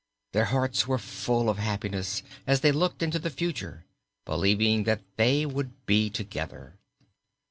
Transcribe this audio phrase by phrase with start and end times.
[0.31, 3.85] Their hearts were full of happiness as they looked into the future,
[4.25, 6.79] believing that they would be together.